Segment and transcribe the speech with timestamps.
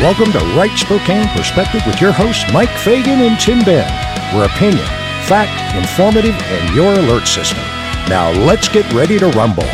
[0.00, 3.88] Welcome to Right Spokane Perspective with your hosts, Mike Fagan and Tim Ben.
[4.34, 4.84] Where opinion,
[5.26, 7.62] fact, informative, and your alert system.
[8.08, 9.68] Now let's get ready to rumble.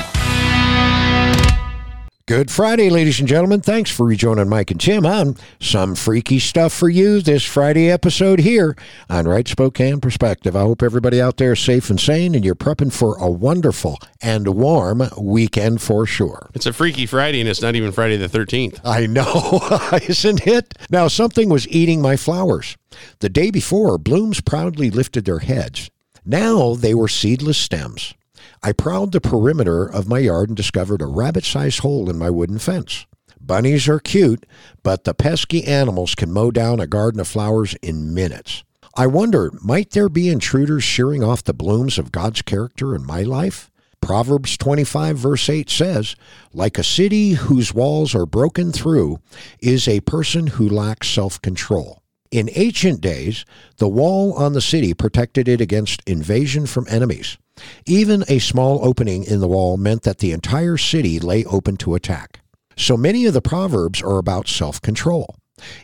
[2.31, 3.61] Good Friday, ladies and gentlemen.
[3.61, 8.39] Thanks for rejoining Mike and Tim on some freaky stuff for you this Friday episode
[8.39, 8.77] here
[9.09, 10.55] on Right Spokane Perspective.
[10.55, 13.99] I hope everybody out there is safe and sane and you're prepping for a wonderful
[14.23, 16.49] and warm weekend for sure.
[16.55, 18.79] It's a freaky Friday and it's not even Friday the 13th.
[18.85, 20.73] I know, isn't it?
[20.89, 22.77] Now, something was eating my flowers.
[23.19, 25.91] The day before, blooms proudly lifted their heads.
[26.25, 28.15] Now they were seedless stems.
[28.63, 32.31] I prowled the perimeter of my yard and discovered a rabbit sized hole in my
[32.31, 33.07] wooden fence.
[33.41, 34.47] Bunnies are cute,
[34.83, 38.65] but the pesky animals can mow down a garden of flowers in minutes.
[38.97, 43.23] I wonder, might there be intruders shearing off the blooms of God's character in my
[43.23, 43.71] life?
[44.01, 46.17] Proverbs 25, verse 8 says,
[46.53, 49.21] Like a city whose walls are broken through
[49.61, 52.00] is a person who lacks self control.
[52.31, 53.45] In ancient days,
[53.79, 57.39] the wall on the city protected it against invasion from enemies.
[57.87, 61.95] Even a small opening in the wall meant that the entire city lay open to
[61.95, 62.41] attack.
[62.77, 65.37] So many of the Proverbs are about self control.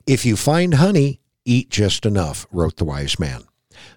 [0.06, 3.44] If you find honey, eat just enough, wrote the wise man.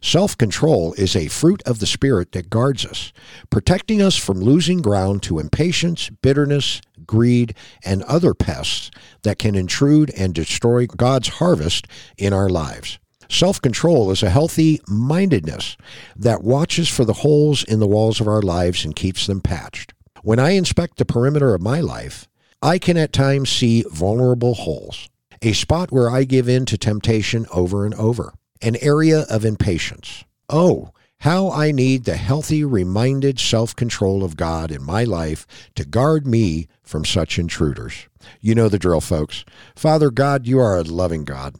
[0.02, 3.12] Self control is a fruit of the Spirit that guards us,
[3.50, 8.92] protecting us from losing ground to impatience, bitterness, greed, and other pests
[9.24, 13.00] that can intrude and destroy God's harvest in our lives.
[13.30, 15.78] Self control is a healthy mindedness
[16.16, 19.94] that watches for the holes in the walls of our lives and keeps them patched.
[20.24, 22.28] When I inspect the perimeter of my life,
[22.62, 25.10] I can at times see vulnerable holes,
[25.42, 30.24] a spot where I give in to temptation over and over, an area of impatience.
[30.50, 30.92] Oh,
[31.24, 36.26] how I need the healthy, reminded self control of God in my life to guard
[36.26, 38.08] me from such intruders.
[38.40, 39.44] You know the drill, folks.
[39.76, 41.56] Father God, you are a loving God.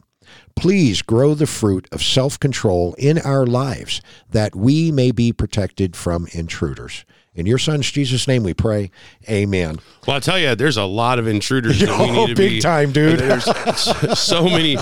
[0.56, 4.00] Please grow the fruit of self control in our lives
[4.30, 7.04] that we may be protected from intruders.
[7.34, 8.90] In your son's Jesus' name we pray.
[9.28, 9.78] Amen.
[10.06, 12.50] Well, I'll tell you, there's a lot of intruders that we Oh, need to big
[12.50, 12.60] be.
[12.60, 13.18] time, dude.
[13.20, 13.44] There's
[14.18, 14.76] so many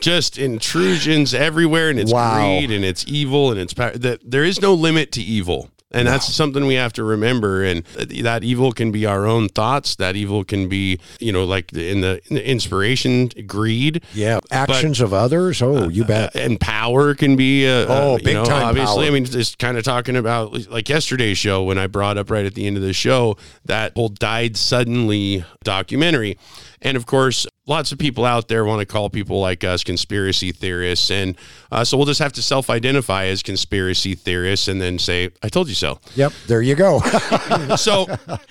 [0.00, 2.58] just intrusions everywhere, and it's Wow.
[2.58, 3.92] greed and it's evil and it's power.
[3.96, 5.70] That there is no limit to evil.
[5.94, 7.62] And that's something we have to remember.
[7.64, 9.96] And that evil can be our own thoughts.
[9.96, 14.02] That evil can be, you know, like in the, in the inspiration, greed.
[14.12, 14.40] Yeah.
[14.50, 15.62] Actions of others.
[15.62, 16.34] Oh, you bet.
[16.34, 19.06] and power can be uh, Oh, uh, big know, time obviously power.
[19.06, 22.44] i mean just kind of talking about like yesterday's show when i brought up right
[22.44, 26.36] at the end of the show that whole died suddenly documentary
[26.82, 30.52] and of course lots of people out there want to call people like us conspiracy
[30.52, 31.36] theorists and
[31.72, 35.68] uh, so we'll just have to self-identify as conspiracy theorists and then say i told
[35.68, 36.32] you so Yep.
[36.46, 37.00] There you go.
[37.76, 38.06] so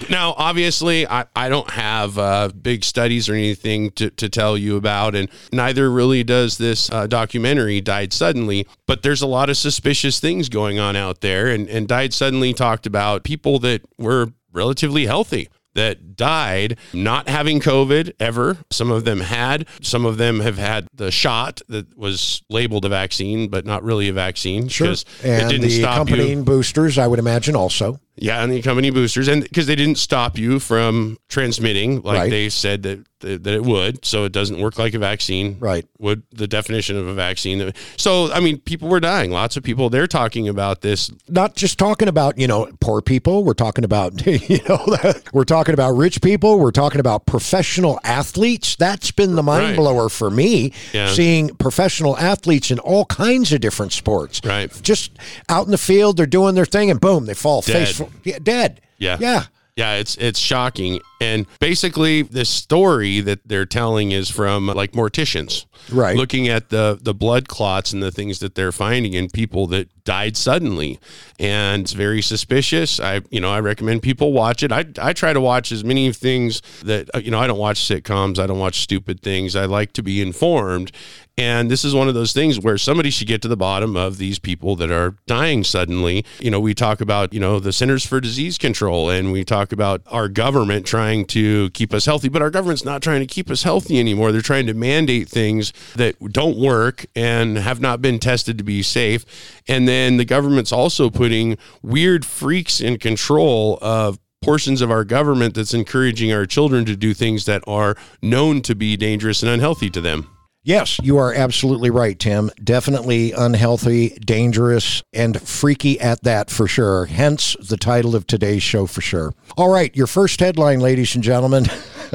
[0.10, 4.76] now obviously I, I don't have uh, big studies or anything to, to tell you
[4.76, 9.58] about and neither really does this uh, documentary died suddenly but there's a lot of
[9.58, 14.34] suspicious things going on out there and, and died suddenly talked about people that were
[14.52, 18.58] relatively healthy that died not having COVID ever.
[18.72, 19.68] Some of them had.
[19.82, 24.10] Some of them have had the shot that was labeled a vaccine, but not really
[24.10, 24.68] a vaccine.
[24.68, 24.96] Sure.
[25.24, 25.86] And the you.
[25.86, 28.00] accompanying boosters, I would imagine also.
[28.16, 32.30] Yeah, and the company boosters, and because they didn't stop you from transmitting, like Right.
[32.30, 35.56] they said that that it would, so it doesn't work like a vaccine.
[35.62, 35.86] Right.
[36.00, 37.62] Would the definition of a vaccine?
[37.62, 39.32] Uh, so I mean, people were dying.
[39.32, 39.90] Lots of people.
[39.90, 41.10] They're talking about this.
[41.30, 43.46] Not just talking about, you know, poor people.
[43.46, 44.86] We're talking about, you know,
[45.34, 46.60] we're talking about rich people.
[46.60, 48.76] We're talking about professional athletes.
[48.76, 49.76] That's been the mind Right.
[49.78, 51.08] blower for me, Yeah.
[51.14, 54.42] seeing professional athletes in all kinds of different sports.
[54.44, 54.70] Right.
[54.84, 55.12] Just
[55.48, 57.88] out in the field, they're doing their thing and boom, they fall Dead.
[57.88, 58.82] face, yeah, dead.
[58.98, 59.18] Yeah.
[59.20, 59.44] Yeah.
[59.76, 61.02] Yeah, it's it's shocking.
[61.20, 66.16] And basically, this story that they're telling is from like morticians, Right.
[66.16, 69.90] Looking at the the blood clots and the things that they're finding in people that
[70.06, 71.00] died suddenly,
[71.40, 73.00] and it's very suspicious.
[73.00, 74.72] I you know I recommend people watch it.
[74.72, 77.80] I I try to watch as many things that uh, you know I don't watch
[77.80, 78.40] sitcoms.
[78.40, 79.56] I don't watch stupid things.
[79.56, 80.92] I like to be informed.
[81.36, 84.18] And this is one of those things where somebody should get to the bottom of
[84.18, 86.24] these people that are dying suddenly.
[86.40, 89.72] You know, we talk about, you know, the Centers for Disease Control and we talk
[89.72, 93.50] about our government trying to keep us healthy, but our government's not trying to keep
[93.50, 94.32] us healthy anymore.
[94.32, 98.84] They're trying to mandate things that don't work and have not been tested to be
[98.84, 99.26] safe.
[99.68, 105.56] And then the government's also putting weird freaks in control of portions of our government
[105.56, 109.90] that's encouraging our children to do things that are known to be dangerous and unhealthy
[109.90, 110.30] to them.
[110.66, 112.50] Yes, you are absolutely right, Tim.
[112.64, 117.06] Definitely unhealthy, dangerous, and freaky at that for sure.
[117.06, 119.34] Hence the title of today's show for sure.
[119.58, 121.66] All right, your first headline, ladies and gentlemen.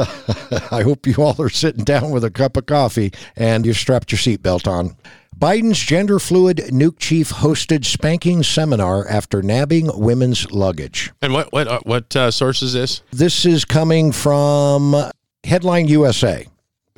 [0.71, 4.13] I hope you all are sitting down with a cup of coffee and you've strapped
[4.13, 4.97] your seatbelt on.
[5.39, 11.13] Biden's gender fluid nuke chief hosted spanking seminar after nabbing women's luggage.
[11.21, 13.03] And what what uh, what uh, source is this?
[13.13, 14.97] This is coming from
[15.45, 16.47] Headline USA.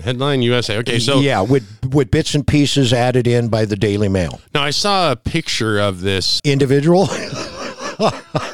[0.00, 0.78] Headline USA.
[0.78, 4.40] Okay, so yeah, with with bits and pieces added in by the Daily Mail.
[4.54, 6.40] now I saw a picture of this.
[6.44, 7.08] Individual.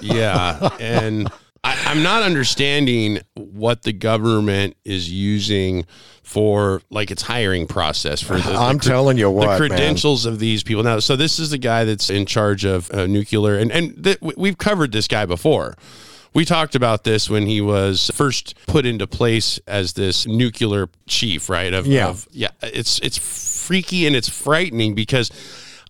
[0.02, 1.28] Yeah, and
[1.62, 5.86] I, I'm not understanding what the government is using
[6.22, 9.58] for like its hiring process for the, I'm the telling you what, the man.
[9.58, 10.82] credentials of these people.
[10.82, 14.18] Now, so this is the guy that's in charge of uh, nuclear, and and th-
[14.20, 15.76] we've covered this guy before.
[16.36, 21.48] We talked about this when he was first put into place as this nuclear chief,
[21.48, 21.72] right?
[21.72, 22.08] Of, Yeah.
[22.08, 22.50] of- yeah.
[22.62, 23.16] It's it's
[23.66, 25.30] freaky and it's frightening because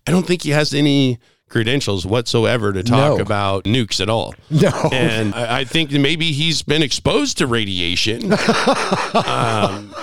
[0.07, 3.21] I don't think he has any credentials whatsoever to talk No.
[3.21, 4.35] about nukes at all.
[4.49, 4.89] No.
[4.93, 8.31] And I, I think maybe he's been exposed to radiation,
[9.13, 9.93] um,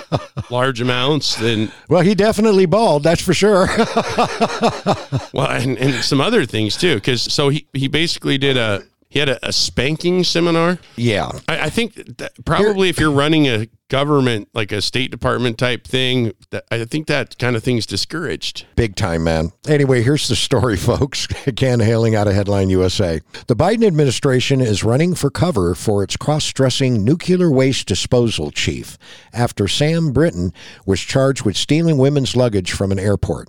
[0.51, 3.67] large amounts, and Well, he definitely bald, that's for sure.
[5.33, 6.95] well, and, and some other things too.
[6.97, 8.83] Because so he he basically did a
[9.15, 10.79] he had a, a spanking seminar.
[10.97, 11.31] yeah.
[11.49, 15.87] I, I think that probably if you're running a government like a State Department type
[15.87, 18.67] thing, that I think that kind of thing's discouraged.
[18.75, 19.53] Big time, man.
[19.69, 21.29] Anyway, here's the story, folks.
[21.47, 23.21] Again, hailing out of Headline USA.
[23.47, 28.99] The Biden administration is running for cover for its cross dressing nuclear waste disposal chief
[29.33, 30.53] after Sam Brinton
[30.87, 33.47] was charged with stealing women's luggage from an airport.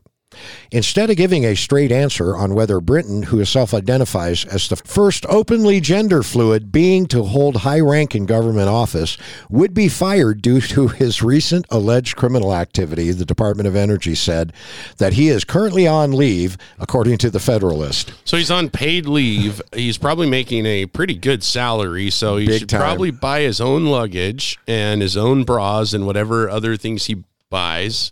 [0.71, 5.25] Instead of giving a straight answer on whether Brinton, who self identifies as the first
[5.27, 9.17] openly gender fluid being to hold high rank in government office,
[9.49, 14.53] would be fired due to his recent alleged criminal activity, the Department of Energy said
[14.97, 18.13] that he is currently on leave, according to the Federalist.
[18.25, 19.61] So he's on paid leave.
[19.73, 22.81] He's probably making a pretty good salary, so he Big should time.
[22.81, 28.11] probably buy his own luggage and his own bras and whatever other things he buys.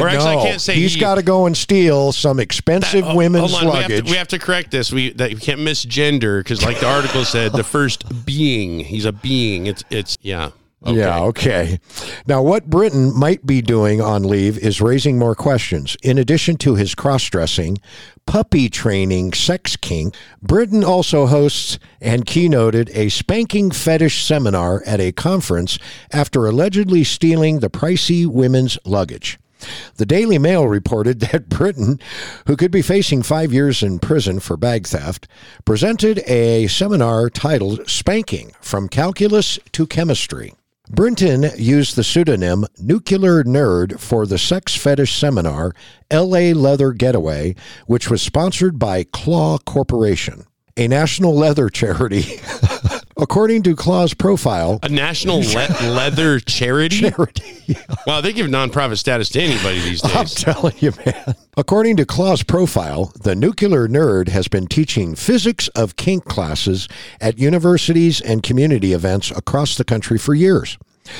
[0.00, 2.38] But or actually, no, I can't say he's he- got to go and steal some
[2.40, 4.04] expensive Oh, women's on, we have, luggage.
[4.06, 4.92] to, we have to correct this.
[4.92, 8.80] We that we can't misgender because, like the article said, the first being.
[8.80, 9.66] He's a being.
[9.66, 10.50] It's it's yeah.
[10.84, 10.98] Okay.
[10.98, 11.80] Yeah, okay.
[12.28, 15.96] Now, what Brinton might be doing on leave is raising more questions.
[16.02, 17.78] In addition to his cross dressing,
[18.26, 25.10] puppy training sex kink, Brinton also hosts and keynoted a spanking fetish seminar at a
[25.10, 25.78] conference
[26.12, 29.38] after allegedly stealing the pricey women's luggage.
[29.96, 31.98] The Daily Mail reported that Brinton,
[32.46, 35.28] who could be facing five years in prison for bag theft,
[35.64, 40.54] presented a seminar titled Spanking From Calculus to Chemistry.
[40.88, 45.72] Brinton used the pseudonym Nuclear Nerd for the sex fetish seminar
[46.12, 47.56] LA Leather Getaway,
[47.86, 52.40] which was sponsored by Claw Corporation, a national leather charity.
[53.18, 57.00] According to Claw's profile, A national le- leather charity.
[57.10, 57.76] charity
[58.06, 60.14] Wow, they give nonprofit status to anybody these days.
[60.14, 61.34] I'm telling you, man.
[61.56, 66.88] According to Claw's profile, the nuclear nerd has been teaching physics of kink classes
[67.20, 70.76] at universities and community events across the country for years.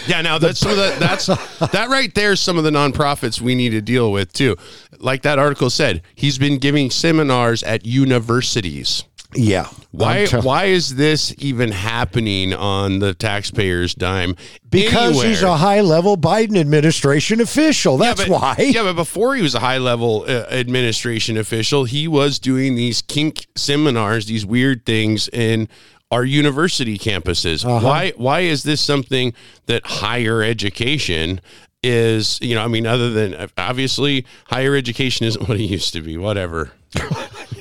[0.07, 1.27] Yeah, now that's some of the that's
[1.73, 4.57] that right there is some of the nonprofits we need to deal with too.
[4.99, 9.05] Like that article said, he's been giving seminars at universities.
[9.37, 9.69] Yeah.
[9.93, 14.37] Why I'm why is this even happening on the taxpayers' dime?
[14.69, 17.97] Because he's a high level Biden administration official.
[17.97, 18.57] That's but, why.
[18.59, 23.01] Yeah, but before he was a high level uh, administration official, he was doing these
[23.01, 25.69] kink seminars, these weird things in
[26.11, 27.65] our university campuses.
[27.65, 27.87] Uh-huh.
[27.87, 29.33] Why why is this something
[29.67, 31.41] that higher education
[31.83, 36.03] is, you know, I mean other than obviously higher education isn't what it used to
[36.03, 36.73] be, whatever.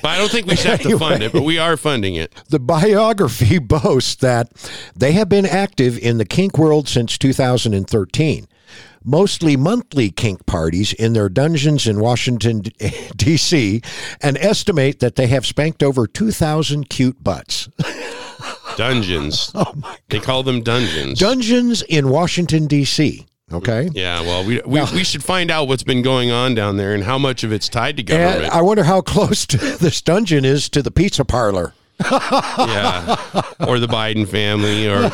[0.06, 2.32] but I don't think we should have to fund it, but we are funding it.
[2.50, 4.52] The biography boasts that
[4.96, 8.48] they have been active in the kink world since 2013.
[9.04, 12.62] Mostly monthly kink parties in their dungeons in Washington,
[13.16, 13.82] D.C.,
[14.22, 17.68] and estimate that they have spanked over 2,000 cute butts.
[18.78, 19.52] Dungeons.
[19.56, 21.20] oh my They call them dungeons.
[21.20, 23.90] Dungeons in Washington, D.C., okay?
[23.94, 27.04] yeah, well, we, we, we should find out what's been going on down there and
[27.04, 28.54] how much of it's tied to government.
[28.54, 29.46] I wonder how close
[29.80, 31.74] this dungeon is to the pizza parlor.
[32.12, 33.16] yeah,
[33.68, 35.06] or the Biden family, or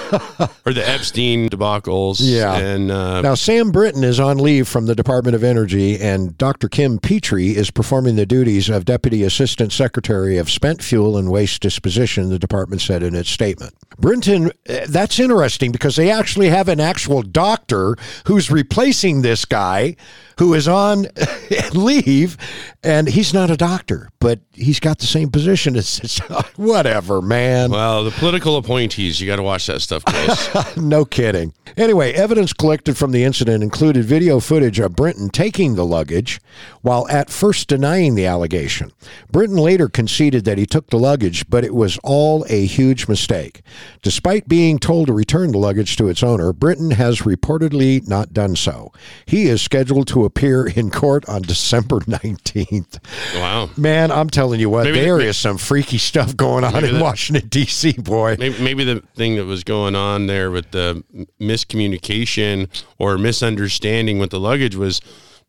[0.65, 2.17] or the Epstein debacles.
[2.19, 2.55] Yeah.
[2.57, 6.67] and uh, Now, Sam Brinton is on leave from the Department of Energy, and Dr.
[6.69, 11.61] Kim Petry is performing the duties of Deputy Assistant Secretary of Spent Fuel and Waste
[11.61, 13.75] Disposition, the department said in its statement.
[14.00, 17.95] Brinton, uh, that's interesting because they actually have an actual doctor
[18.25, 19.95] who's replacing this guy
[20.38, 21.05] who is on
[21.73, 22.35] leave,
[22.83, 26.19] and he's not a doctor, but he's got the same position as
[26.71, 27.71] whatever, man.
[27.71, 30.77] Well, the political appointees, you got to watch that stuff close.
[30.77, 31.53] no kidding.
[31.77, 36.41] Anyway, evidence collected from the incident included video footage of Brinton taking the luggage
[36.81, 38.91] while at first denying the allegation.
[39.31, 43.61] Brinton later conceded that he took the luggage, but it was all a huge mistake.
[44.01, 48.55] Despite being told to return the luggage to its owner, Brinton has reportedly not done
[48.55, 48.91] so.
[49.25, 52.99] He is scheduled to appear in court on December 19th.
[53.35, 53.69] Wow.
[53.77, 56.96] Man, I'm telling you what, Maybe there the- is some freaky stuff going on in
[56.96, 58.36] the- Washington, D.C., boy.
[58.39, 61.03] Maybe, maybe the thing that was going on there with the
[61.39, 65.01] miscommunication or misunderstanding with the luggage was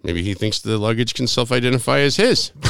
[0.03, 2.53] maybe he thinks the luggage can self-identify as his.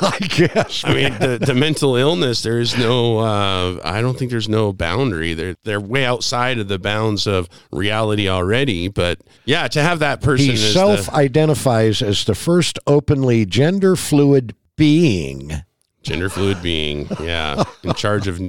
[0.00, 0.84] I guess.
[0.84, 4.72] I mean, the, the mental illness, there is no, uh, I don't think there's no
[4.72, 5.34] boundary.
[5.34, 8.86] They're, they're way outside of the bounds of reality already.
[8.88, 13.44] But yeah, to have that person He as self the identifies as the first openly
[13.44, 15.50] gender fluid being.
[16.02, 18.40] Gender fluid being, yeah, in charge of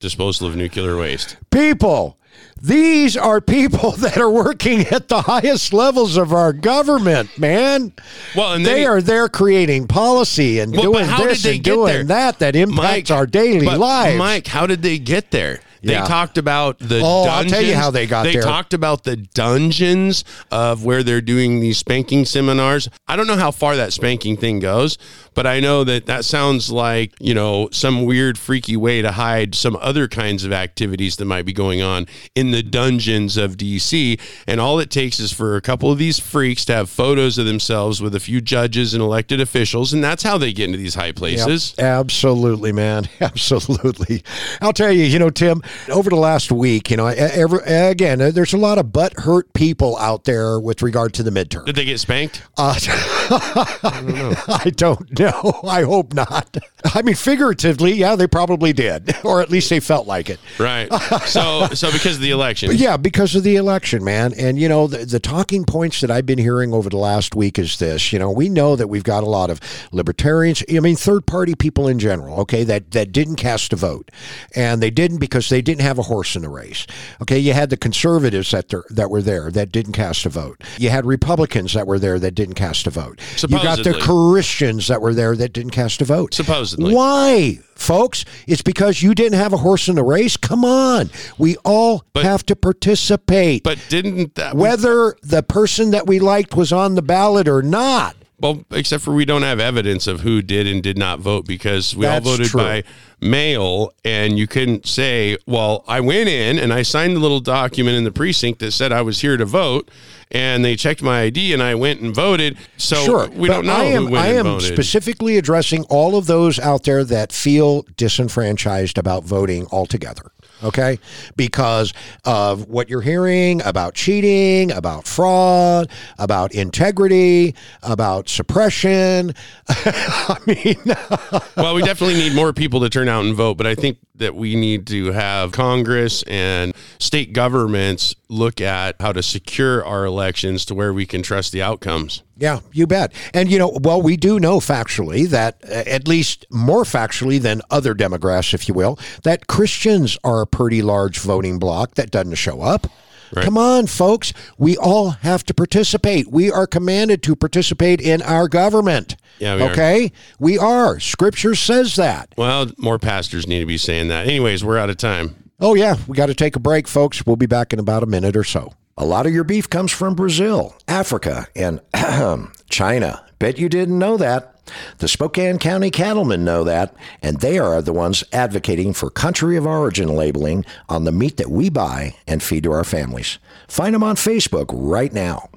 [0.00, 1.36] disposal of nuclear waste.
[1.50, 2.18] People,
[2.60, 7.92] these are people that are working at the highest levels of our government, man.
[8.36, 11.54] Well, and then they are there creating policy and Well, doing how did this they
[11.56, 12.04] and get doing there?
[12.04, 14.18] that that impacts our daily lives.
[14.18, 15.60] Mike, how did they get there?
[15.82, 16.04] They Yeah.
[16.06, 18.42] talked about the Oh, I'll tell you how they got they there.
[18.42, 22.88] talked about the dungeons of where they're doing these spanking seminars.
[23.06, 24.98] I don't know how far that spanking thing goes,
[25.36, 29.54] but I know that that sounds like, you know, some weird freaky way to hide
[29.54, 34.18] some other kinds of activities that might be going on in the dungeons of DC.
[34.46, 37.44] And all it takes is for a couple of these freaks to have photos of
[37.44, 40.94] themselves with a few judges and elected officials, and that's how they get into these
[40.94, 41.74] high places.
[41.76, 43.06] Yep, absolutely, man.
[43.20, 44.22] Absolutely.
[44.62, 48.54] I'll tell you, you know, Tim, over the last week, you know, every, again, there's
[48.54, 51.66] a lot of butt hurt people out there with regard to the midterm.
[51.66, 52.42] Did they get spanked?
[52.56, 52.74] Uh,
[53.30, 55.60] I don't know.
[55.64, 56.56] I hope not.
[56.94, 60.40] I mean, figuratively, yeah, they probably did, or at least they felt like it.
[60.58, 60.92] Right.
[61.26, 62.70] So so because of the election.
[62.74, 64.32] Yeah, because of the election, man.
[64.34, 67.58] And, you know, the, the talking points that I've been hearing over the last week
[67.58, 68.12] is this.
[68.12, 69.60] You know, we know that we've got a lot of
[69.92, 74.10] libertarians, I mean, third party people in general, okay, that, that didn't cast a vote.
[74.54, 76.86] And they didn't because they didn't have a horse in the race.
[77.22, 80.62] Okay, you had the conservatives that, there, that were there that didn't cast a vote.
[80.78, 83.15] You had Republicans that were there that didn't cast a vote.
[83.48, 86.34] You got the Christians that were there that didn't cast a vote.
[86.34, 86.94] Supposedly.
[86.94, 88.24] Why, folks?
[88.46, 90.36] It's because you didn't have a horse in the race?
[90.36, 91.10] Come on.
[91.38, 93.62] We all But- have to participate.
[93.62, 98.16] But didn't that whether the person that we liked was on the ballot or not.
[98.40, 101.94] Well except for we don't have evidence of who did and did not vote because
[101.96, 102.60] we That's all voted true.
[102.60, 102.84] by
[103.20, 107.96] mail and you couldn't say, well, I went in and I signed the little document
[107.96, 109.90] in the precinct that said I was here to vote
[110.30, 112.58] and they checked my ID and I went and voted.
[112.76, 113.28] So Sure.
[113.30, 116.84] we don't know I am, who went I am specifically addressing all of those out
[116.84, 120.32] there that feel disenfranchised about voting altogether.
[120.62, 120.98] Okay?
[121.36, 121.92] Because
[122.24, 129.34] of what you're hearing about cheating, about fraud, about integrity, about suppression.
[129.68, 130.76] I mean,
[131.56, 134.34] well, we definitely need more people to turn out and vote, but I think that
[134.34, 140.64] we need to have Congress and state governments look at how to secure our elections
[140.66, 142.22] to where we can trust the outcomes.
[142.38, 143.12] Yeah, you bet.
[143.32, 147.62] And you know, well, we do know factually that, uh, at least more factually than
[147.70, 152.34] other demographics, if you will, that Christians are a pretty large voting bloc that doesn't
[152.34, 152.86] show up.
[153.34, 154.32] Come on, folks.
[154.58, 156.28] We all have to participate.
[156.30, 159.16] We are commanded to participate in our government.
[159.38, 159.70] Yeah, we are.
[159.72, 160.12] okay?
[160.38, 160.98] We are.
[161.00, 162.32] Scripture says that.
[162.36, 164.26] Well, more pastors need to be saying that.
[164.26, 165.50] Anyways, we're out of time.
[165.60, 167.24] Oh, yeah, we got to take a break, folks.
[167.26, 168.72] We'll be back in about a minute or so.
[168.98, 171.80] A lot of your beef comes from Brazil, Africa, and
[172.70, 173.24] China.
[173.38, 174.55] Bet you didn't know that.
[174.98, 179.66] The Spokane County cattlemen know that, and they are the ones advocating for country of
[179.66, 183.38] origin labeling on the meat that we buy and feed to our families.
[183.68, 185.48] Find them on Facebook right now.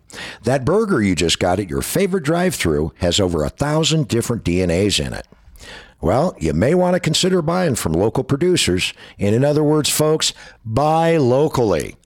[0.43, 4.43] That burger you just got at your favorite drive through has over a thousand different
[4.43, 5.27] DNAs in it.
[6.01, 8.93] Well, you may want to consider buying from local producers.
[9.17, 11.97] And in other words, folks, buy locally.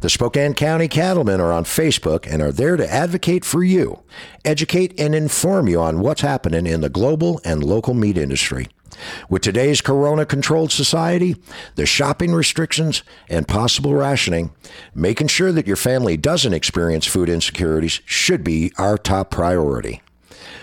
[0.00, 4.02] The Spokane County Cattlemen are on Facebook and are there to advocate for you,
[4.44, 8.68] educate, and inform you on what's happening in the global and local meat industry.
[9.28, 11.36] With today's corona controlled society,
[11.74, 14.52] the shopping restrictions, and possible rationing,
[14.94, 20.02] making sure that your family doesn't experience food insecurities should be our top priority.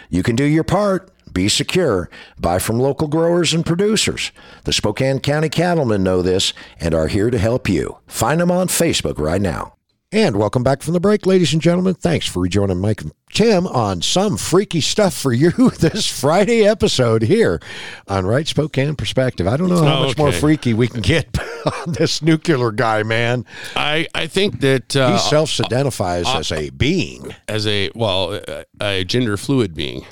[0.10, 1.13] You can do your part.
[1.34, 2.10] Be secure.
[2.40, 4.32] Buy from local growers and producers.
[4.66, 7.98] The Spokane County cattlemen know this and are here to help you.
[8.08, 9.76] Find them on Facebook right now.
[10.12, 11.96] And welcome back from the break, ladies and gentlemen.
[11.96, 15.50] Thanks for rejoining Mike and Tim on some freaky stuff for you
[15.80, 17.60] this Friday episode here
[18.08, 19.48] on Right Spokane Perspective.
[19.48, 21.36] I don't know how much more freaky we can get
[21.88, 23.44] on this nuclear guy, man.
[23.76, 27.34] I, I think that uh, He self identifies as a being.
[27.48, 30.06] as a well a, a gender fluid being.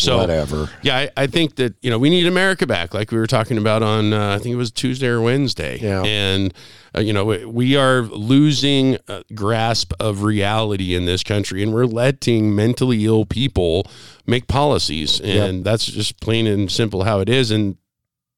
[0.00, 0.70] So Whatever.
[0.82, 3.58] Yeah, I, I think that you know we need America back, like we were talking
[3.58, 5.78] about on uh, I think it was Tuesday or Wednesday.
[5.78, 6.02] Yeah.
[6.02, 6.54] and
[6.96, 11.72] uh, you know we, we are losing uh, grasp of reality in this country, and
[11.74, 13.86] we're letting mentally ill people
[14.26, 17.50] make policies, and that's just plain and simple how it is.
[17.50, 17.76] And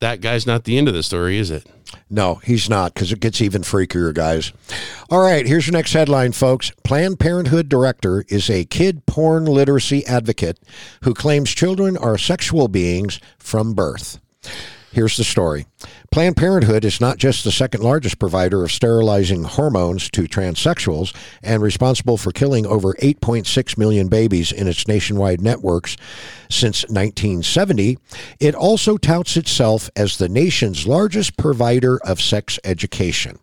[0.02, 1.64] that guy's not the end of the story, is it?
[2.10, 4.52] No, he's not, because it gets even freakier, guys.
[5.10, 6.72] All right, here's your next headline, folks.
[6.82, 10.58] Planned Parenthood director is a kid porn literacy advocate
[11.04, 14.18] who claims children are sexual beings from birth.
[14.92, 15.64] Here's the story.
[16.10, 21.62] Planned Parenthood is not just the second largest provider of sterilizing hormones to transsexuals and
[21.62, 25.96] responsible for killing over 8.6 million babies in its nationwide networks
[26.50, 27.96] since 1970.
[28.38, 33.38] It also touts itself as the nation's largest provider of sex education.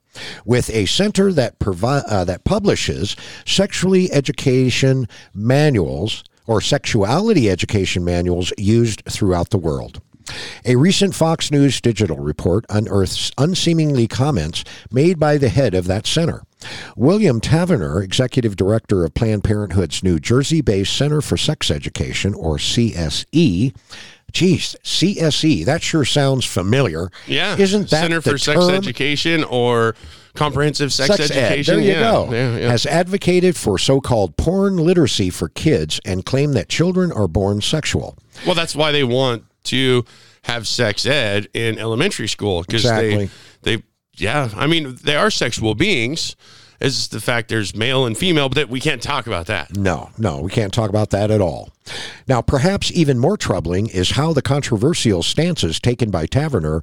[0.45, 8.53] With a center that provi- uh, that publishes sexually education manuals or sexuality education manuals
[8.55, 9.99] used throughout the world.
[10.65, 16.05] A recent Fox News digital report unearths unseemingly comments made by the head of that
[16.05, 16.43] center.
[16.95, 22.57] William Taverner, executive director of Planned Parenthood's New Jersey based Center for Sex Education, or
[22.57, 23.73] CSE,
[24.31, 27.09] Geez, CSE, that sure sounds familiar.
[27.25, 28.75] Yeah, Isn't that Center for Sex term?
[28.75, 29.95] Education or
[30.35, 31.37] Comprehensive Sex, Sex ed.
[31.37, 31.75] Education?
[31.75, 32.11] There you yeah.
[32.11, 32.31] go.
[32.31, 32.69] Yeah, yeah.
[32.69, 37.61] Has advocated for so called porn literacy for kids and claimed that children are born
[37.61, 38.17] sexual.
[38.45, 40.05] Well, that's why they want to
[40.43, 43.29] have sex ed in elementary school because Exactly.
[43.61, 43.83] they they
[44.15, 44.49] yeah.
[44.55, 46.35] I mean, they are sexual beings.
[46.81, 49.75] Is the fact there's male and female, but that we can't talk about that.
[49.75, 51.71] No, no, we can't talk about that at all.
[52.25, 56.81] Now, perhaps even more troubling is how the controversial stances taken by Taverner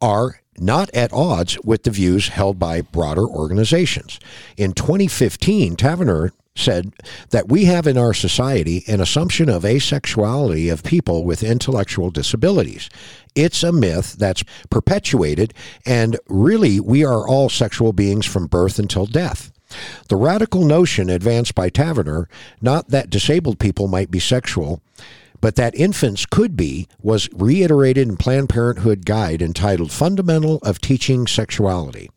[0.00, 4.18] are not at odds with the views held by broader organizations.
[4.56, 6.92] In 2015, Taverner said
[7.30, 12.88] that we have in our society an assumption of asexuality of people with intellectual disabilities.
[13.34, 15.52] It's a myth that's perpetuated,
[15.84, 19.50] and really, we are all sexual beings from birth until death.
[20.08, 22.28] The radical notion advanced by Taverner,
[22.60, 24.80] not that disabled people might be sexual,
[25.40, 31.26] but that infants could be, was reiterated in Planned Parenthood guide entitled Fundamental of Teaching
[31.26, 32.08] Sexuality.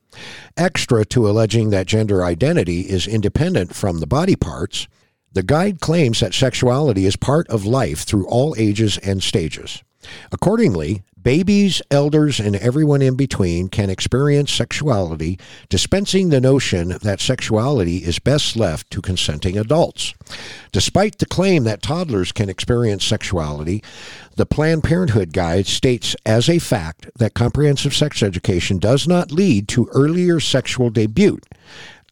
[0.56, 4.88] Extra to alleging that gender identity is independent from the body parts,
[5.34, 9.84] the guide claims that sexuality is part of life through all ages and stages.
[10.32, 15.38] Accordingly, babies, elders, and everyone in between can experience sexuality,
[15.68, 20.13] dispensing the notion that sexuality is best left to consenting adults.
[20.72, 23.84] Despite the claim that toddlers can experience sexuality,
[24.38, 29.68] the Planned Parenthood Guide states as a fact that comprehensive sex education does not lead
[29.68, 31.40] to earlier sexual debut.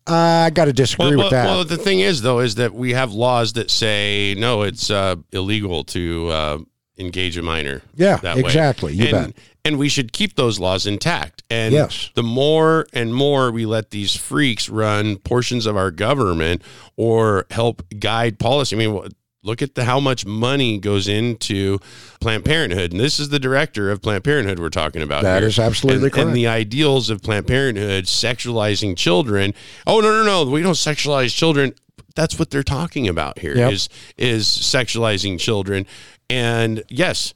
[0.06, 1.46] I got to disagree Well, with well, that.
[1.46, 5.16] well, the thing is, though, is that we have laws that say no, it's uh,
[5.32, 6.58] illegal to uh,
[6.98, 7.82] engage a minor.
[7.96, 8.42] Yeah, that way.
[8.42, 8.94] exactly.
[8.94, 9.44] You and, bet.
[9.66, 11.44] And we should keep those laws intact.
[11.50, 12.12] And Yes.
[12.16, 16.62] the more and more we let these freaks run portions of our government
[16.96, 18.76] or help guide policy.
[18.76, 19.08] I mean,
[19.44, 21.80] look at the, how much money goes into
[22.20, 25.24] Planned Parenthood, and this is the director of Planned Parenthood we're talking about.
[25.24, 25.50] That here.
[25.50, 26.28] is absolutely and, correct.
[26.28, 29.54] And the ideals of Planned Parenthood sexualizing children.
[29.86, 31.74] Oh no, no, no, we don't sexualize children.
[32.16, 33.52] That's what they're talking about here.
[33.54, 34.30] Is Yep.
[34.30, 35.86] is sexualizing children.
[36.30, 37.34] And yes,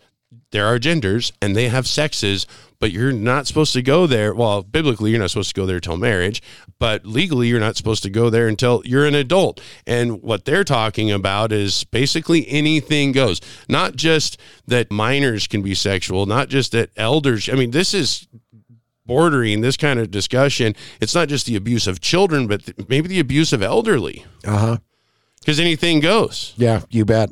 [0.52, 2.46] there are genders and they have sexes,
[2.80, 4.34] but you're not supposed to go there.
[4.34, 6.42] Well, biblically, you're not supposed to go there till marriage,
[6.80, 9.60] but legally, you're not supposed to go there until you're an adult.
[9.86, 15.76] And what they're talking about is basically anything goes, not just that minors can be
[15.76, 17.50] sexual, not just that elders.
[17.50, 18.28] I mean, this is
[19.06, 20.76] bordering this kind of discussion.
[21.02, 24.58] It's not just the abuse of children, but th- maybe the abuse of elderly Uh
[24.58, 24.78] huh.
[25.40, 26.54] Because anything goes.
[26.58, 27.32] Yeah, you bet.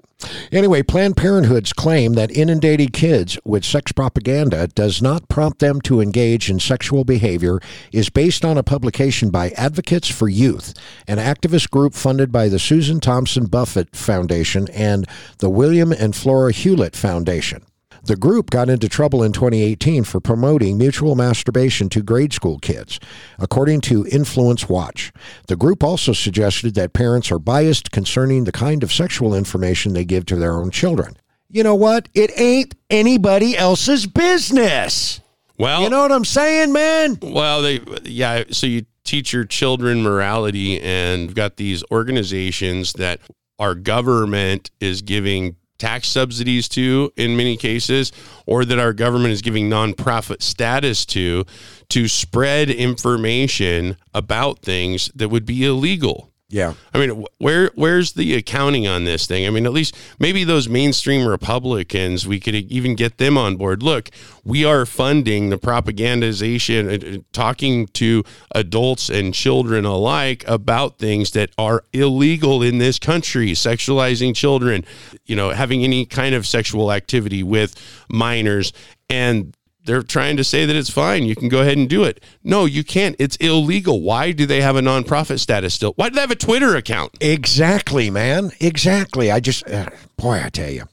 [0.52, 6.02] Anyway, Planned Parenthood's claim that inundating kids with sex propaganda does not prompt them to
[6.02, 7.60] engage in sexual behavior
[7.92, 10.74] is based on a publication by Advocates for Youth,
[11.08, 16.52] an activist group funded by the Susan Thompson Buffett Foundation and the William and Flora
[16.52, 17.64] Hewlett Foundation.
[18.04, 23.00] The group got into trouble in 2018 for promoting mutual masturbation to grade school kids,
[23.40, 25.12] according to Influence Watch.
[25.48, 30.06] The group also suggested that parents are biased concerning the kind of sexual information they
[30.06, 31.18] give to their own children.
[31.50, 32.10] you know what?
[32.14, 35.22] It ain't anybody else's business.
[35.58, 37.18] Well, You know what I'm saying, man?
[37.22, 38.44] Well, they yeah.
[38.52, 43.22] So you teach your children morality, and got these organizations that
[43.58, 48.12] our government is giving tax subsidies to in many cases,
[48.46, 51.46] or that our government is giving nonprofit status to,
[51.90, 56.32] to spread information about things that would be illegal.
[56.50, 56.76] Yeah.
[56.94, 59.46] I mean, where where's the accounting on this thing?
[59.46, 63.84] I mean, at least maybe those mainstream Republicans, we could even get them on board.
[63.84, 64.12] Look,
[64.46, 71.32] we are funding the propagandization, uh, uh, talking to adults and children alike about things
[71.32, 74.86] that are illegal in this country, sexualizing children,
[75.26, 77.76] you know, having any kind of sexual activity with
[78.10, 78.72] minors,
[79.10, 79.54] and
[79.88, 81.24] they're trying to say that it's fine.
[81.24, 82.24] You can go ahead and do it.
[82.44, 83.16] No, you can't.
[83.18, 84.02] It's illegal.
[84.02, 85.94] Why do they have a nonprofit status still?
[85.96, 87.18] Why do they have a Twitter account?
[87.20, 88.52] Exactly, man.
[88.60, 89.32] Exactly.
[89.32, 90.84] I just, uh, boy, I tell you.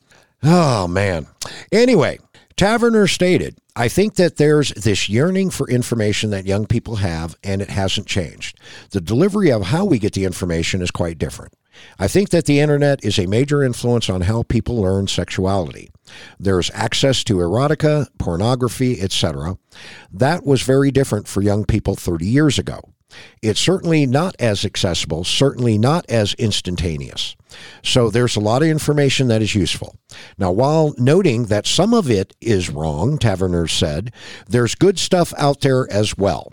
[0.43, 1.27] Oh, man.
[1.73, 2.19] Anyway,
[2.57, 7.61] Taverner stated, I think that there's this yearning for information that young people have, and
[7.61, 8.59] it hasn't changed.
[8.91, 11.53] The delivery of how we get the information is quite different.
[11.99, 15.91] I think that the internet is a major influence on how people learn sexuality.
[16.39, 19.59] There's access to erotica, pornography, etc.
[20.13, 22.81] That was very different for young people 30 years ago.
[23.43, 27.37] It's certainly not as accessible, certainly not as instantaneous.
[27.83, 29.97] So there's a lot of information that is useful.
[30.39, 34.13] Now, while noting that some of it is wrong, Taverner said,
[34.49, 36.53] there's good stuff out there as well.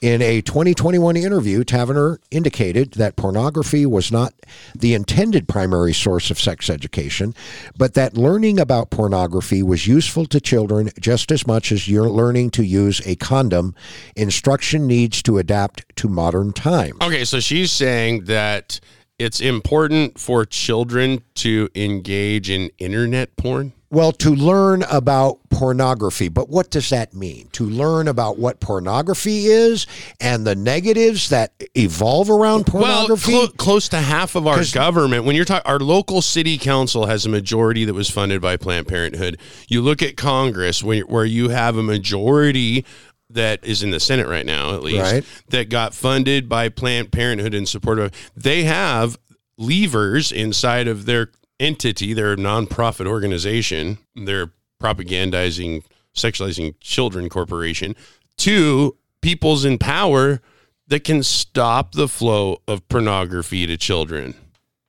[0.00, 4.32] In a 2021 interview, Taverner indicated that pornography was not
[4.74, 7.34] the intended primary source of sex education,
[7.76, 12.50] but that learning about pornography was useful to children just as much as you're learning
[12.50, 13.74] to use a condom.
[14.14, 16.96] Instruction needs to adapt to modern times.
[17.02, 18.80] Okay, so she's saying that
[19.18, 23.72] it's important for children to engage in internet porn.
[23.90, 27.48] Well, to learn about pornography, but what does that mean?
[27.52, 29.86] To learn about what pornography is
[30.20, 33.32] and the negatives that evolve around pornography?
[33.32, 37.06] Well, clo- close to half of our government, when you're talking, our local city council
[37.06, 39.38] has a majority that was funded by Planned Parenthood.
[39.68, 42.84] You look at Congress, where, where you have a majority
[43.30, 45.24] that is in the Senate right now, at least, Right.
[45.48, 48.12] that got funded by Planned Parenthood in support of.
[48.36, 49.18] They have
[49.56, 57.96] levers inside of their entity, their nonprofit organization, their propagandizing, sexualizing children corporation,
[58.38, 60.40] to peoples in power
[60.86, 64.34] that can stop the flow of pornography to children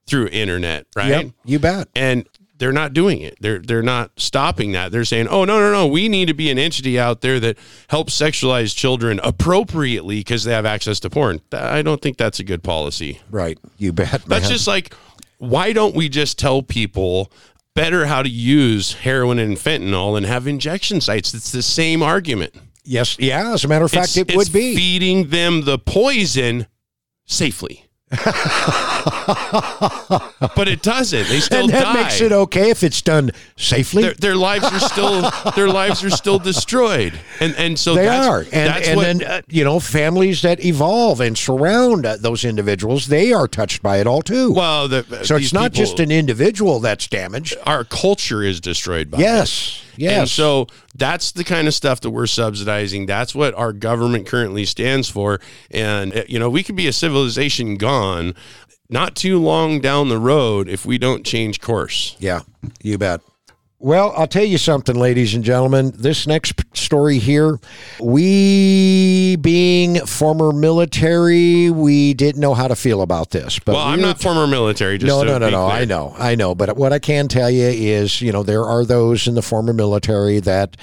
[0.08, 1.10] through internet, right?
[1.10, 1.88] Yep, you bet.
[1.96, 2.28] And
[2.60, 3.38] they're not doing it.
[3.40, 4.92] They're they're not stopping that.
[4.92, 5.88] They're saying, "Oh no, no, no!
[5.88, 10.52] We need to be an entity out there that helps sexualize children appropriately because they
[10.52, 13.22] have access to porn." I don't think that's a good policy.
[13.32, 13.58] Right.
[13.78, 14.24] You bet.
[14.26, 14.94] That's just like,
[15.40, 17.32] why don't we just tell people
[17.76, 21.34] better how to use heroin and fentanyl and have injection sites?
[21.34, 22.54] It's the same argument.
[22.84, 23.18] Yes.
[23.20, 23.54] Yeah.
[23.54, 24.76] As a matter of fact, It's- it it's would be.
[24.76, 26.68] feeding them the poison
[27.26, 27.86] safely.
[30.56, 31.28] but it doesn't.
[31.28, 31.94] They still and that die.
[31.94, 34.02] makes it okay if it's done safely.
[34.02, 38.28] their, their lives are still their lives are still destroyed, and and so they that's,
[38.28, 42.18] are, and that's and what, then uh, you know families that evolve and surround uh,
[42.18, 44.54] those individuals, they are touched by it all too.
[44.54, 47.58] well, the, so it's not just an individual that's damaged.
[47.68, 49.84] our culture is destroyed by it.
[50.00, 50.20] Yes.
[50.20, 53.06] And so that's the kind of stuff that we're subsidizing.
[53.06, 55.42] That's what our government currently stands for.
[55.72, 58.34] And, uh, you know, we could be a civilization gone
[58.90, 62.16] not too long down the road if we don't change course.
[62.20, 62.42] Yeah,
[62.82, 63.22] you bet.
[63.82, 65.94] Well, I'll tell you something, ladies and gentlemen.
[65.96, 67.60] This next story here,
[68.02, 73.58] we being former military, we didn't know how to feel about this.
[73.58, 74.98] But Well, I'm not former military.
[74.98, 75.68] Just no, no, no, no.
[75.70, 75.82] clear.
[75.82, 76.56] I know, I know.
[76.56, 79.72] But what I can tell you is, you know, there are those in the former
[79.72, 80.76] military that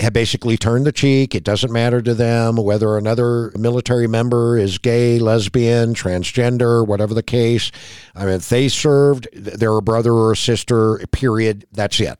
[0.00, 1.34] have basically turned the cheek.
[1.34, 7.22] It doesn't matter to them whether another military member is gay, lesbian, transgender, whatever the
[7.22, 7.70] case.
[8.14, 11.66] I mean, if they served, they're a brother or a sister, period.
[11.72, 12.18] That's it.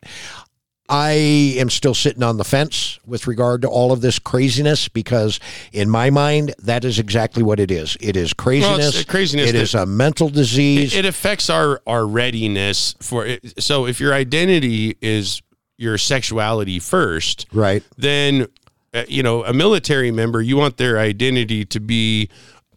[0.88, 1.12] I
[1.56, 5.40] am still sitting on the fence with regard to all of this craziness because,
[5.72, 7.96] in my mind, that is exactly what it is.
[8.00, 9.00] It is craziness.
[9.00, 10.94] uh, craziness It is a mental disease.
[10.94, 13.62] It affects our our readiness for it.
[13.62, 15.40] So if your identity is
[15.82, 17.82] your sexuality first, right.
[17.98, 18.46] then
[18.94, 22.28] uh, you know a military member you want their identity to be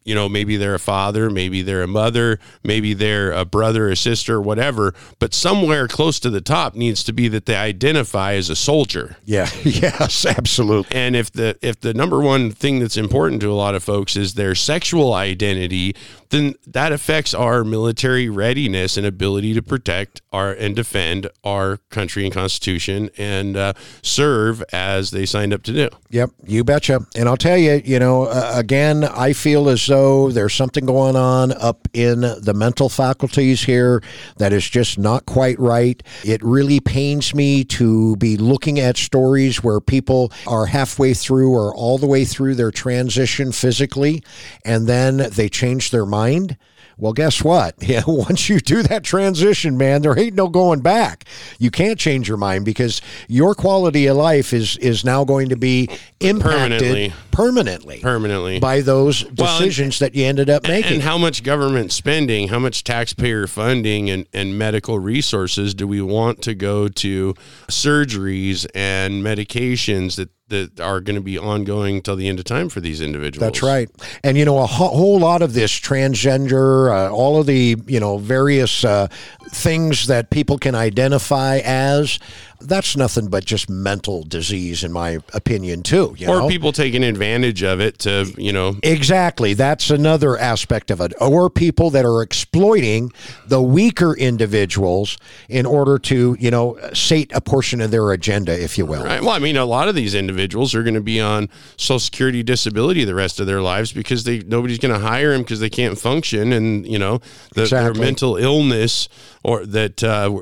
[0.05, 3.95] you know, maybe they're a father, maybe they're a mother, maybe they're a brother, a
[3.95, 4.93] sister, whatever.
[5.19, 9.17] But somewhere close to the top needs to be that they identify as a soldier.
[9.27, 9.49] Yeah.
[9.63, 10.95] Yes, absolutely.
[10.95, 14.15] And if the if the number one thing that's important to a lot of folks
[14.15, 15.95] is their sexual identity,
[16.29, 22.23] then that affects our military readiness and ability to protect our and defend our country
[22.23, 25.89] and constitution and uh, serve as they signed up to do.
[26.09, 27.01] Yep, you betcha.
[27.15, 31.15] And I'll tell you, you know, uh, again, I feel as though there's something going
[31.15, 34.03] on up in the mental faculties here
[34.35, 36.03] that is just not quite right.
[36.25, 41.73] It really pains me to be looking at stories where people are halfway through or
[41.73, 44.21] all the way through their transition physically,
[44.65, 46.57] and then they change their mind.
[46.97, 47.75] Well, guess what?
[47.85, 51.25] Yeah, once you do that transition, man, there ain't no going back.
[51.59, 55.55] You can't change your mind because your quality of life is is now going to
[55.57, 56.41] be impacted
[56.79, 57.13] Permanently.
[57.31, 58.59] permanently, Permanently.
[58.59, 60.93] by those Well, and- decisions that you ended up making.
[60.93, 66.01] And how much government spending, how much taxpayer funding and, and medical resources do we
[66.01, 67.35] want to go to
[67.69, 72.69] surgeries and medications that, that are going to be ongoing till the end of time
[72.69, 73.39] for these individuals?
[73.39, 73.89] That's right.
[74.23, 77.99] And, you know, a ho- whole lot of this transgender, uh, all of the, you
[77.99, 79.07] know, various uh,
[79.49, 82.19] things that people can identify as,
[82.61, 86.15] that's nothing but just mental disease, in my opinion, too.
[86.17, 86.47] You Or know?
[86.47, 89.53] people taking advantage of it to, you know, Exactly.
[89.53, 91.13] That's another aspect of it.
[91.19, 93.11] Or people that are exploiting
[93.47, 95.17] the weaker individuals
[95.49, 99.03] in order to, you know, sate a portion of their agenda, if you will.
[99.03, 99.21] Right.
[99.21, 102.43] Well, I mean, a lot of these individuals are going to be on Social Security
[102.43, 105.69] disability the rest of their lives because they nobody's going to hire them because they
[105.69, 107.19] can't function, and you know,
[107.53, 109.07] the, their mental illness
[109.43, 110.03] or that.
[110.03, 110.39] Uh,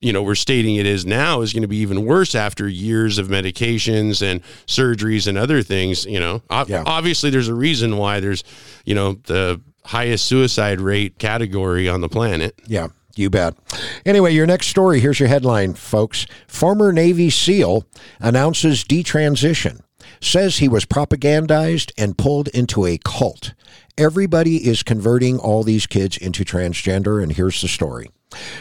[0.00, 3.18] you know, we're stating it is now is going to be even worse after years
[3.18, 6.06] of medications and surgeries and other things.
[6.06, 6.82] You know, Yeah.
[6.86, 8.42] obviously there's a reason why there's,
[8.84, 12.54] you know, the highest suicide rate category on the planet.
[12.66, 13.54] Yeah, you bet.
[14.06, 16.26] Anyway, your next story here's your headline, folks.
[16.48, 17.84] Former Navy SEAL
[18.20, 19.80] announces detransition,
[20.22, 23.52] says he was propagandized and pulled into a cult.
[23.98, 28.08] Everybody is converting all these kids into transgender, and here's the story.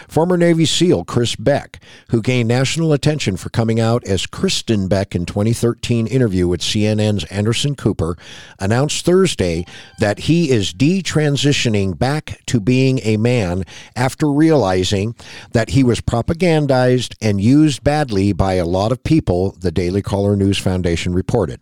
[0.08, 1.80] Former Navy SEAL Chris Beck,
[2.10, 7.24] who gained national attention for coming out as Kristin Beck in 2013 interview with CNN's
[7.26, 8.18] Anderson Cooper,
[8.60, 9.66] announced Thursday
[10.00, 13.64] that he is detransitioning back to being a man
[13.96, 15.16] after realizing
[15.52, 20.36] that he was propagandized and used badly by a lot of people, the Daily Caller
[20.36, 21.62] News Foundation reported.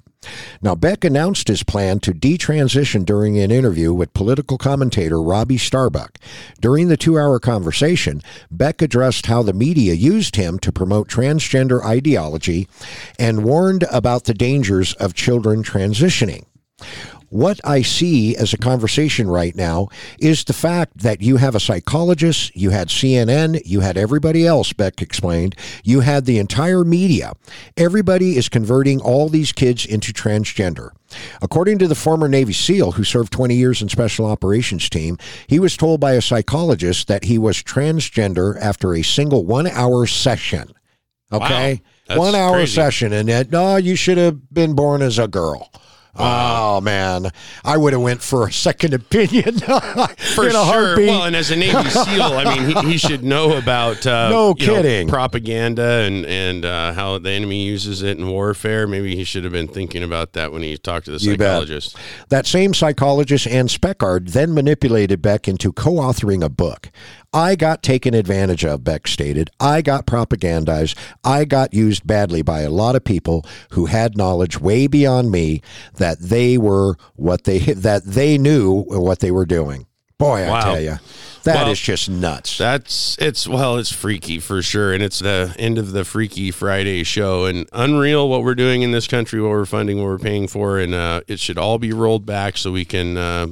[0.61, 6.17] Now, Beck announced his plan to detransition during an interview with political commentator Robbie Starbuck.
[6.59, 11.83] During the two hour conversation, Beck addressed how the media used him to promote transgender
[11.83, 12.67] ideology
[13.19, 16.45] and warned about the dangers of children transitioning.
[17.29, 21.59] What I see as a conversation right now is the fact that you have a
[21.59, 27.33] psychologist, you had CNN, you had everybody else, Beck explained, you had the entire media.
[27.75, 30.91] Everybody is converting all these kids into transgender.
[31.41, 35.59] According to the former Navy SEAL who served 20 years in Special Operations Team, he
[35.59, 40.71] was told by a psychologist that he was transgender after a single one hour session.
[41.31, 41.81] Okay?
[42.07, 42.73] That's one hour crazy.
[42.73, 45.69] session, and that, no, you should have been born as a girl.
[46.19, 47.31] Oh man,
[47.63, 49.59] I would have went for a second opinion
[50.35, 50.97] For in a sure.
[50.97, 54.55] Well, and as a Navy SEAL, I mean, he, he should know about uh, No
[54.57, 55.07] you know, kidding.
[55.07, 58.87] propaganda and and uh, how the enemy uses it in warfare.
[58.87, 61.95] Maybe he should have been thinking about that when he talked to the psychologist.
[62.29, 66.89] That same psychologist Anne Speckhard then manipulated Beck into co authoring a book.
[67.37, 69.51] I got taken advantage of, Beck stated.
[69.59, 70.95] I got propagandized.
[71.23, 75.61] I got used badly by a lot of people who had knowledge way beyond me
[75.97, 79.85] that they were what they that they knew what they were doing.
[80.17, 80.61] Boy, I Wow.
[80.61, 80.97] tell you,
[81.43, 82.57] that is Well, just nuts.
[82.57, 87.03] That's it's well, it's freaky for sure, and it's the end of the Freaky Friday
[87.03, 90.47] show, and unreal what we're doing in this country, what we're funding, what we're paying
[90.47, 93.15] for, and uh, it should all be rolled back so we can.
[93.15, 93.47] Uh,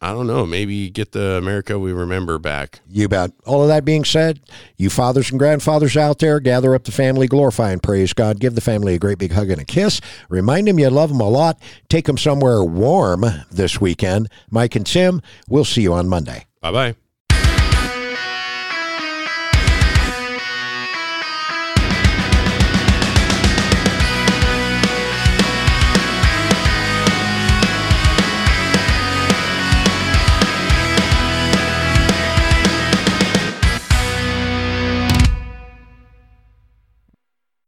[0.00, 2.80] I don't know, maybe get the America we remember back.
[2.88, 3.32] You bet.
[3.46, 4.40] All of that being said,
[4.76, 8.38] you fathers and grandfathers out there, gather up the family, glorify and praise God.
[8.38, 10.00] Give the family a great big hug and a kiss.
[10.28, 11.60] Remind them you love them a lot.
[11.88, 14.28] Take them somewhere warm this weekend.
[14.50, 16.46] Mike and Tim, we'll see you on Monday.
[16.60, 17.07] Bye bye.